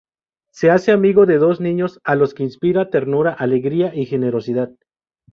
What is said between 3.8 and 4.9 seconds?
y generosidad.